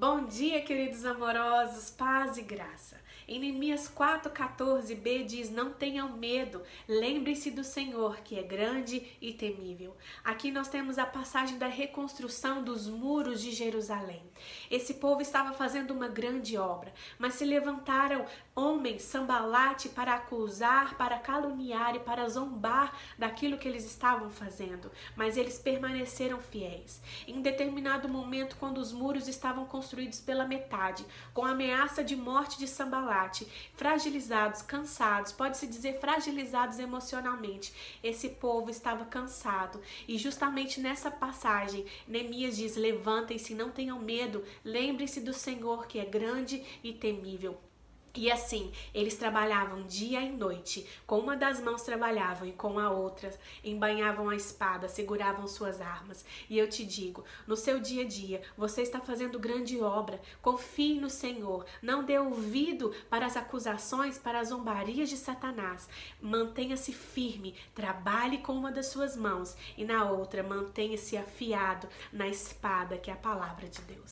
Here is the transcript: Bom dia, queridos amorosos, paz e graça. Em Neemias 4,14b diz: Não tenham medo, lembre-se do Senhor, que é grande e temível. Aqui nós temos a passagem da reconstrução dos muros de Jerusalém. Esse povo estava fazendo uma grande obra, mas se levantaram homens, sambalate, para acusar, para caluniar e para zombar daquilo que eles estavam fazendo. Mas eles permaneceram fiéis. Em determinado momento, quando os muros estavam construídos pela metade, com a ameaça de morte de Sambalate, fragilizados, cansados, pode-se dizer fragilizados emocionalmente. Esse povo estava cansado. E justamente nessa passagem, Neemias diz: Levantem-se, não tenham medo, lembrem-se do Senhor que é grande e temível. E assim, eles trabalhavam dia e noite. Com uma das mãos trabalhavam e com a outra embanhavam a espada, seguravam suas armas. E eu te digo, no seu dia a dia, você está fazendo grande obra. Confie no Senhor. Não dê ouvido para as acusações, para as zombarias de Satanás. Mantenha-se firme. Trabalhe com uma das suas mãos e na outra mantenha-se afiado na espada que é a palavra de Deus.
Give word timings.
Bom 0.00 0.24
dia, 0.24 0.62
queridos 0.62 1.04
amorosos, 1.04 1.90
paz 1.90 2.38
e 2.38 2.42
graça. 2.42 2.98
Em 3.28 3.38
Neemias 3.38 3.86
4,14b 3.88 5.26
diz: 5.26 5.50
Não 5.50 5.72
tenham 5.72 6.16
medo, 6.16 6.62
lembre-se 6.88 7.50
do 7.50 7.62
Senhor, 7.62 8.16
que 8.20 8.38
é 8.38 8.42
grande 8.42 9.06
e 9.20 9.32
temível. 9.32 9.94
Aqui 10.24 10.50
nós 10.50 10.68
temos 10.68 10.98
a 10.98 11.04
passagem 11.04 11.58
da 11.58 11.68
reconstrução 11.68 12.64
dos 12.64 12.88
muros 12.88 13.42
de 13.42 13.52
Jerusalém. 13.52 14.22
Esse 14.70 14.94
povo 14.94 15.20
estava 15.20 15.52
fazendo 15.52 15.92
uma 15.92 16.08
grande 16.08 16.56
obra, 16.56 16.92
mas 17.18 17.34
se 17.34 17.44
levantaram 17.44 18.24
homens, 18.56 19.02
sambalate, 19.02 19.90
para 19.90 20.14
acusar, 20.14 20.96
para 20.96 21.18
caluniar 21.18 21.94
e 21.94 22.00
para 22.00 22.28
zombar 22.28 22.98
daquilo 23.18 23.58
que 23.58 23.68
eles 23.68 23.84
estavam 23.84 24.30
fazendo. 24.30 24.90
Mas 25.14 25.36
eles 25.36 25.58
permaneceram 25.58 26.40
fiéis. 26.40 27.00
Em 27.28 27.40
determinado 27.40 28.08
momento, 28.08 28.56
quando 28.58 28.78
os 28.78 28.92
muros 28.92 29.28
estavam 29.28 29.66
construídos 29.90 30.20
pela 30.20 30.46
metade, 30.46 31.04
com 31.34 31.44
a 31.44 31.50
ameaça 31.50 32.04
de 32.04 32.14
morte 32.14 32.56
de 32.60 32.68
Sambalate, 32.68 33.44
fragilizados, 33.74 34.62
cansados, 34.62 35.32
pode-se 35.32 35.66
dizer 35.66 35.98
fragilizados 35.98 36.78
emocionalmente. 36.78 37.74
Esse 38.00 38.28
povo 38.28 38.70
estava 38.70 39.04
cansado. 39.04 39.80
E 40.06 40.16
justamente 40.16 40.80
nessa 40.80 41.10
passagem, 41.10 41.84
Neemias 42.06 42.56
diz: 42.56 42.76
Levantem-se, 42.76 43.52
não 43.52 43.70
tenham 43.70 43.98
medo, 43.98 44.44
lembrem-se 44.64 45.20
do 45.20 45.34
Senhor 45.34 45.88
que 45.88 45.98
é 45.98 46.04
grande 46.04 46.64
e 46.84 46.92
temível. 46.92 47.58
E 48.14 48.30
assim, 48.30 48.72
eles 48.92 49.16
trabalhavam 49.16 49.84
dia 49.84 50.20
e 50.20 50.32
noite. 50.32 50.84
Com 51.06 51.20
uma 51.20 51.36
das 51.36 51.60
mãos 51.60 51.82
trabalhavam 51.82 52.48
e 52.48 52.52
com 52.52 52.78
a 52.78 52.90
outra 52.90 53.30
embanhavam 53.62 54.28
a 54.28 54.34
espada, 54.34 54.88
seguravam 54.88 55.46
suas 55.46 55.80
armas. 55.80 56.24
E 56.48 56.58
eu 56.58 56.68
te 56.68 56.84
digo, 56.84 57.24
no 57.46 57.56
seu 57.56 57.78
dia 57.78 58.02
a 58.02 58.06
dia, 58.06 58.42
você 58.56 58.82
está 58.82 59.00
fazendo 59.00 59.38
grande 59.38 59.80
obra. 59.80 60.20
Confie 60.42 61.00
no 61.00 61.08
Senhor. 61.08 61.64
Não 61.80 62.02
dê 62.02 62.18
ouvido 62.18 62.92
para 63.08 63.26
as 63.26 63.36
acusações, 63.36 64.18
para 64.18 64.40
as 64.40 64.48
zombarias 64.48 65.08
de 65.08 65.16
Satanás. 65.16 65.88
Mantenha-se 66.20 66.92
firme. 66.92 67.54
Trabalhe 67.74 68.38
com 68.38 68.52
uma 68.52 68.72
das 68.72 68.86
suas 68.86 69.16
mãos 69.16 69.56
e 69.76 69.84
na 69.84 70.10
outra 70.10 70.42
mantenha-se 70.42 71.16
afiado 71.16 71.88
na 72.12 72.26
espada 72.26 72.98
que 72.98 73.08
é 73.08 73.12
a 73.12 73.16
palavra 73.16 73.68
de 73.68 73.80
Deus. 73.82 74.00